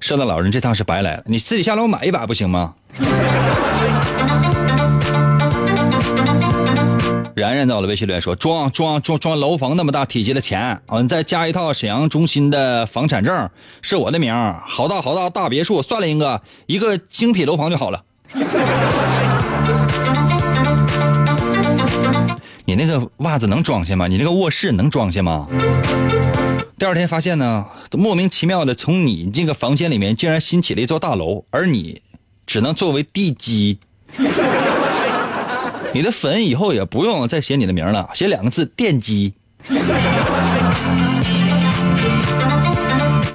[0.00, 2.74] 圣诞老人这趟是白来了，你自己下楼买一把不行吗？
[7.40, 13.50] 然然到了微信留言说：“装装装装楼房那么大体积的钱，嗯，再加一套沈阳中心的房产证，
[13.82, 14.32] 是我的名
[14.66, 18.04] 好大好大大别墅，算了，英哥，一个精品楼房就好了。
[22.66, 24.06] 你那个袜子能装下吗？
[24.06, 25.46] 你那个卧室能装下吗？
[26.78, 32.00] 第二天发现呢，莫名其妙的从你这个房间里面竟然新起了一座大楼，而你
[32.46, 33.78] 只能作为地基。
[35.94, 39.32] 你的粉以后也不用再写你的名了，写两个字“电击”。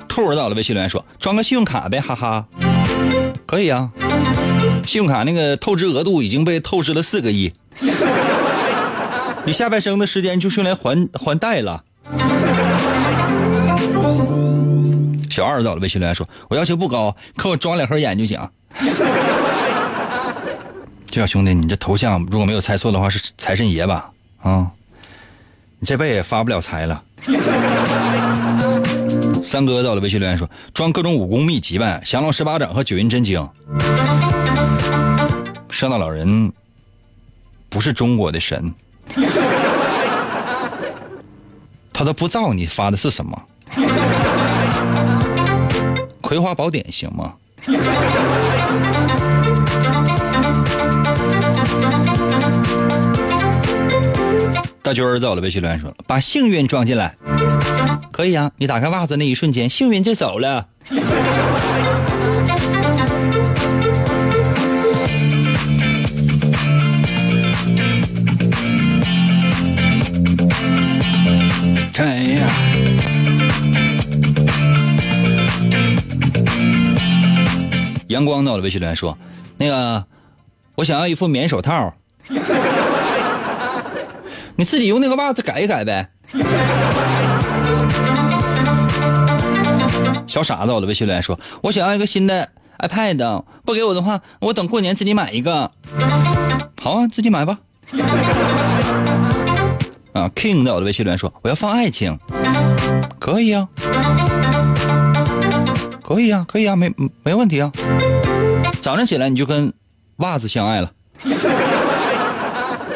[0.10, 2.46] 兔儿到了，微信留言说：“装个信用卡呗，哈哈。”
[3.48, 3.90] 可以啊，
[4.86, 7.54] 信用卡那个透支额度已经被透支了四个亿，
[9.46, 11.86] 你下半生的时间就用来还还贷了。
[15.32, 18.38] 小二到了，微信留言说：“我要求不高，可我装两盒烟就行。”
[21.12, 24.12] 这小兄弟，你这头像如果没有猜错的话是财神爷吧？
[24.42, 24.70] 啊，
[25.80, 27.04] 你这辈子也发不了财了。
[29.44, 33.42] 三哥到了，微信留言说：“装各种武功秘籍呗，降龙十八掌和九阴真经。”
[35.72, 36.54] 圣诞老人
[37.70, 38.72] 不是中国的神，
[41.92, 43.42] 他都不知道你发的是什么。
[46.22, 47.34] 葵花宝典行吗？
[54.90, 57.16] 大军儿在我的微信留言说：“把幸运装进来，
[58.12, 58.50] 可以啊！
[58.58, 60.66] 你打开袜子那一瞬间，幸运就走了。”
[72.00, 72.48] 哎呀！
[78.08, 79.16] 阳光到了，微信留言说
[79.58, 80.04] ：“那个，
[80.74, 81.94] 我想要一副棉手套。”
[84.60, 86.10] 你自己用那个袜子改一改呗。
[90.28, 92.50] 小傻子，我的微信留言说：“我想要一个新的
[92.80, 95.72] iPad，不给我的话，我等过年自己买一个。”
[96.82, 97.60] 好啊，自己买吧。
[100.12, 102.20] 啊，King 在我的微信留言说：“我要放爱情。”
[103.18, 103.70] 可以啊，
[106.04, 106.94] 可以啊，可以啊，没
[107.24, 107.72] 没问题啊。
[108.82, 109.72] 早上起来你就跟
[110.18, 110.92] 袜子相爱了。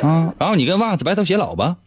[0.03, 1.77] 啊，然后你跟袜子白头偕老吧。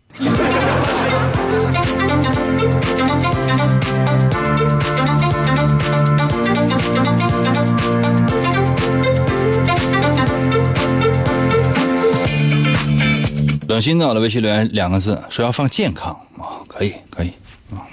[13.69, 16.11] 冷心到了微信留言两个字，说要放健康。
[16.39, 17.29] 啊，可以可以。
[17.71, 17.85] 啊，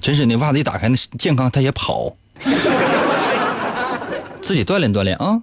[0.00, 2.12] 真是那袜子一打开，那健康它也跑，
[4.40, 5.40] 自己锻炼锻炼啊。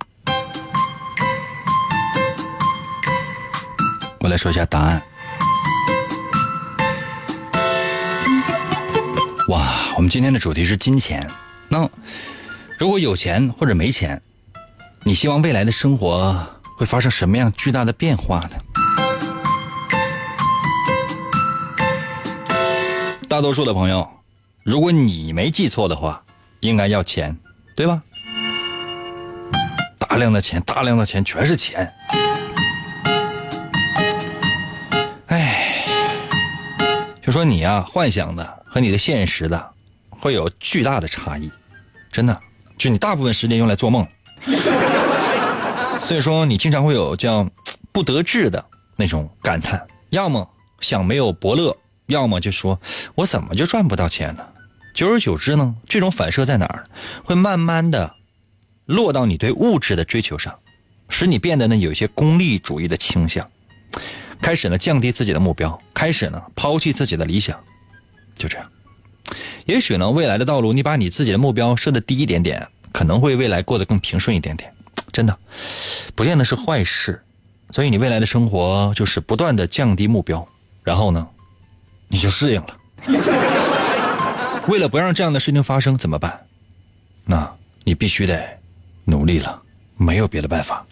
[4.28, 5.01] 我来说一下答案。
[9.47, 11.25] 哇我们今天的主题是金钱。
[11.69, 11.89] 那
[12.78, 14.21] 如果有钱或者没钱
[15.03, 16.45] 你希望未来的生活
[16.78, 18.57] 会发生什么样巨大的变化呢？
[23.30, 24.09] 大多数的朋友
[24.63, 26.21] 如果你没记错的话
[26.59, 27.38] 应该要钱
[27.78, 28.03] 对吧？
[29.97, 31.89] 大量的钱大量的钱全是钱。
[37.38, 39.71] 说你呀，幻想的和你的现实的
[40.09, 41.51] 会有巨大的差异，
[42.11, 42.41] 真的，
[42.79, 44.07] 就你大部分时间用来做梦，
[45.99, 47.47] 所以说你经常会有叫
[47.91, 48.65] 不得志的
[48.95, 51.77] 那种感叹，要么想没有伯乐。
[52.07, 52.79] 要么就说，
[53.13, 54.43] 我怎么就赚不到钱呢？
[54.95, 56.89] 久而久之呢，这种反射在哪儿？
[57.23, 58.15] 会慢慢的
[58.85, 60.57] 落到你对物质的追求上，
[61.07, 63.47] 使你变得呢有些功利主义的倾向，
[64.48, 67.62] 开始呢降低自己的目标，开始呢抛弃自己的理想，
[68.34, 68.66] 就这样。
[69.66, 74.74] 也许呢未来的道路，你把你自己的目标设的低一点点，可能会未来过得更平顺一点点，
[75.12, 75.38] 真的，
[76.16, 77.22] 不见得是坏事。
[77.72, 80.48] 所以你未来的生活就是不断的降低目标，
[80.82, 81.28] 然后呢？
[82.08, 82.78] 你就适应了。
[84.70, 86.39] 为了不让这样的事情发生，怎么办？
[87.26, 88.41] 那你必须得
[89.04, 89.62] 努力了，
[89.98, 90.86] 没有别的办法。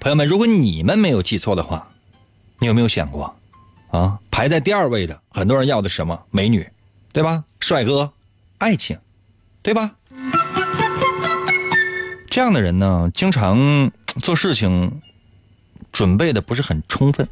[0.00, 1.88] 朋友们，如果你们没有记错的话，
[2.60, 3.34] 你有没有想过，
[3.90, 6.22] 啊，排在第二位的，很多人要的什么？
[6.30, 6.68] 美女，
[7.12, 7.44] 对吧？
[7.58, 8.12] 帅哥，
[8.58, 8.96] 爱情，
[9.60, 9.96] 对吧？
[12.30, 13.90] 这样的人呢，经常
[14.22, 15.00] 做事情
[15.90, 17.28] 准备的不是很充分。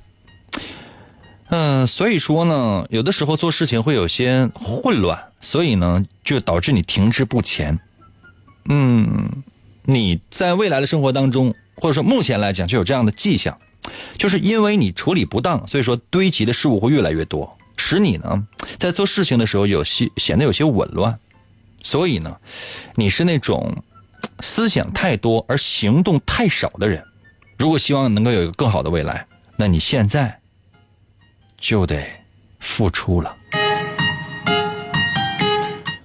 [1.49, 7.79] 嗯，所以说呢，有的时候做事情会有些混乱，所以呢，就导致你停滞不前。
[8.69, 9.45] 嗯，
[9.85, 13.57] 你在未来的生活当中，或者说目前来讲，就有这样的迹象，
[14.19, 18.47] 就是因为你处理不当，所以说堆积的事物会越来越多，使你呢
[18.79, 21.19] 在做事情的时候有些显得有些紊乱。
[21.83, 22.37] 所以呢，
[22.95, 23.83] 你是那种
[24.41, 27.05] 思想太多而行动太少的人。
[27.59, 30.41] 如果希望能够有一个更好的未来，那你现在。
[31.59, 32.07] 就得
[32.61, 33.35] 付出了。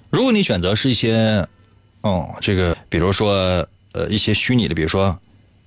[0.08, 1.46] 如果你选择是一些，
[2.00, 5.16] 哦，这个，比如说，呃，一些虚拟的，比如说，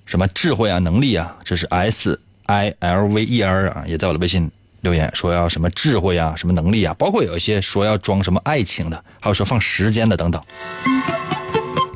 [0.05, 4.49] 什么智慧啊、能力啊，这是 S I L V E R 啊，也在我的微信
[4.81, 10.41] 留言说要什么智慧啊、什么能力啊，包括有一些说要装什么爱情的，还有说放时间的等等。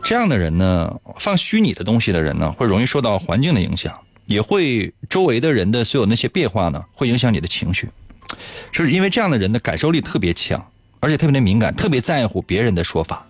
[0.04, 3.98] 这样的人呢，放虚拟的东西的人呢，会容易受到环境的影响。
[4.26, 7.90] 也会周围的人的所有那些变化呢，会影响你的情绪，
[8.72, 10.64] 就是因为这样的人的感受力特别强，
[11.00, 13.26] 而且特别的敏感，特别在乎别人的说法。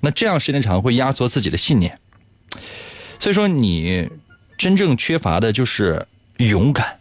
[0.00, 1.96] 那这样时间长会压缩自己的信念。
[3.20, 4.08] 所以说，你
[4.56, 6.08] 真正缺乏的就是
[6.38, 6.98] 勇敢。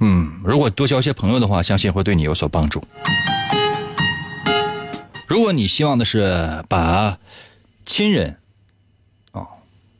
[0.00, 2.84] 嗯，如果多交些朋友的话，相信会对你有所帮助。
[5.28, 7.16] 如果你希望的是把
[7.86, 8.36] 亲人
[9.30, 9.46] 啊。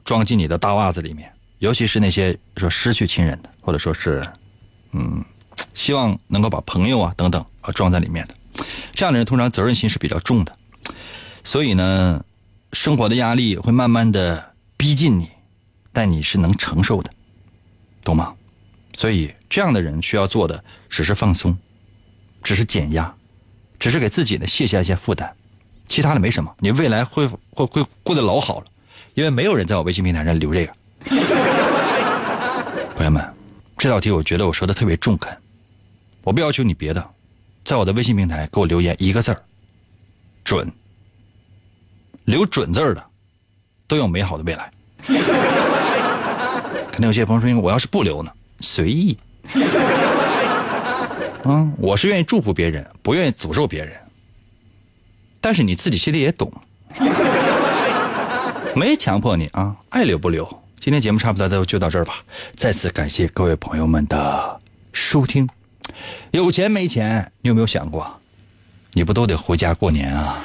[0.04, 4.26] 装进你的大袜子里面，尤其是那些说失去亲人的，或者说是，
[4.90, 5.24] 嗯，
[5.74, 8.34] 希望能够把朋友啊等等啊装在里面的，
[8.92, 10.56] 这样的人通常责任心是比较重的，
[11.44, 12.24] 所以呢，
[12.72, 15.30] 生活的压力会慢慢的逼近你，
[15.92, 17.10] 但你是能承受的，
[18.02, 18.34] 懂吗？
[18.94, 21.56] 所以这样的人需要做的只是放松，
[22.42, 23.14] 只是减压，
[23.78, 25.30] 只是给自己呢卸下一些负担，
[25.86, 28.66] 其他的没什么，你未来会会会过得老好了。
[29.14, 30.72] 因为没有人在我微信平台上留这个，
[32.96, 33.34] 朋友们，
[33.76, 35.36] 这道题我觉得我说的特别中肯，
[36.22, 37.10] 我不要求你别的，
[37.64, 39.42] 在我的微信平台给我留言一个字儿，
[40.42, 40.72] 准，
[42.24, 43.04] 留准字儿的
[43.86, 44.70] 都有美好的未来。
[46.90, 49.16] 肯定有些朋友说，我要是不留呢，随意。
[51.44, 53.98] 嗯，我是愿意祝福别人，不愿意诅咒别人，
[55.40, 56.52] 但是你自己心里也懂。
[58.76, 60.46] 没强迫你啊，爱留不留。
[60.78, 62.22] 今天节目差不多都就到这儿吧。
[62.54, 64.60] 再次感谢各位朋友们的
[64.92, 65.48] 收听。
[66.30, 68.20] 有钱没钱，你有没有想过，
[68.92, 70.38] 你不都得回家过年啊？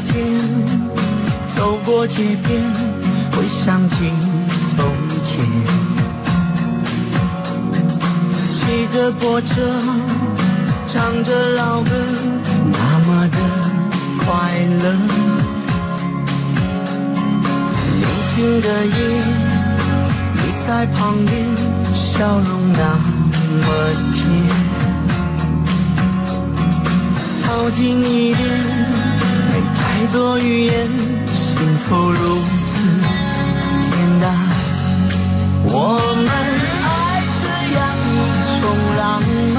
[0.00, 0.40] 天
[1.54, 2.14] 走过街
[2.46, 2.62] 边，
[3.32, 3.94] 会想起
[4.76, 4.78] 从
[5.22, 5.30] 前。
[8.54, 8.58] 骑
[8.92, 9.54] 着破车，
[10.86, 11.90] 唱着老歌，
[12.72, 13.38] 那么的
[14.18, 14.26] 快
[14.82, 14.84] 乐。
[18.34, 18.98] 静的夜，
[20.34, 21.30] 你在旁边，
[21.94, 22.78] 笑容那
[23.58, 23.66] 么
[24.14, 24.18] 甜。
[27.44, 28.40] 靠近一点，
[30.00, 30.88] 太多语言，
[31.26, 32.72] 幸福如此
[33.82, 34.32] 简单。
[35.64, 35.70] 我
[36.16, 36.28] 们
[36.86, 36.88] 爱
[37.36, 37.44] 这
[37.76, 37.78] 样
[38.08, 38.16] 一
[38.62, 38.64] 种
[38.96, 39.20] 浪
[39.52, 39.58] 漫，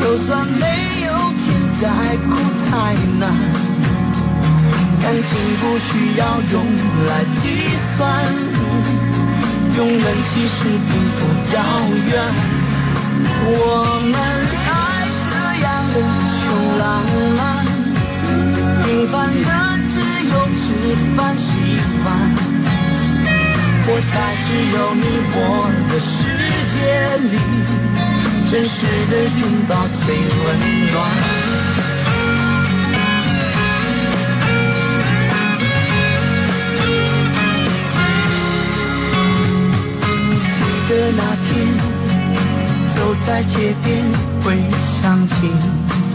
[0.24, 0.64] 算没
[1.04, 1.44] 有钱
[1.82, 1.84] 再
[2.16, 2.32] 苦
[2.64, 2.72] 太
[3.20, 3.22] 难。
[5.02, 5.28] 感情
[5.60, 6.64] 不需要用
[7.06, 7.10] 来
[7.42, 7.44] 计
[7.98, 8.00] 算，
[9.76, 10.56] 永远其实
[10.88, 11.20] 并不
[11.54, 11.60] 遥
[12.08, 12.10] 远。
[13.52, 13.52] 我
[14.00, 14.16] 们
[14.64, 14.72] 爱
[15.28, 15.30] 这
[15.62, 15.94] 样的
[16.32, 16.40] 穷
[16.78, 16.82] 浪
[17.36, 17.40] 漫，
[19.04, 19.50] 平凡的
[19.90, 20.62] 只有吃
[21.14, 21.46] 饭洗
[22.04, 22.08] 碗。
[23.84, 24.14] 活在
[24.46, 25.38] 只有你我
[25.90, 26.16] 的世
[26.72, 26.74] 界
[27.28, 27.34] 里，
[28.50, 28.76] 真实
[29.10, 30.46] 的拥抱最温
[30.90, 30.94] 暖。
[40.48, 40.56] 记
[40.88, 41.52] 得那天，
[42.96, 43.52] 走在街
[43.84, 43.86] 边，
[44.42, 44.44] 回
[45.02, 45.32] 想起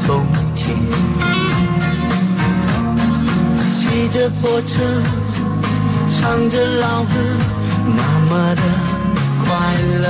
[0.04, 0.26] 从
[0.56, 1.69] 前。
[4.12, 4.74] 着火车，
[6.20, 7.14] 唱着老歌，
[7.86, 8.62] 那么的
[9.46, 9.48] 快
[10.02, 10.06] 乐。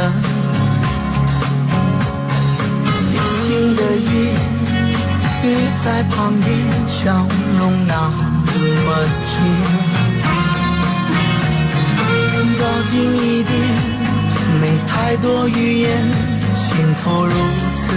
[3.11, 3.13] 平
[3.45, 4.09] 静的夜，
[5.43, 5.45] 你
[5.83, 6.47] 在旁边，
[6.87, 6.97] 笑
[7.59, 7.93] 容那
[8.85, 8.87] 么
[9.25, 9.29] 甜。
[12.57, 13.53] 靠近一点。
[14.61, 15.89] 没太多语言，
[16.55, 17.33] 幸福如
[17.75, 17.93] 此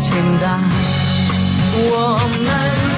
[0.00, 0.44] 简单。
[1.74, 1.88] 我
[2.44, 2.93] 们。